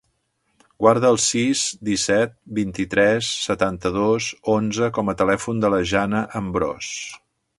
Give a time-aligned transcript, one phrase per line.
[0.83, 6.91] Guarda el sis, disset, vint-i-tres, setanta-dos, onze com a telèfon de la Jana Ambros.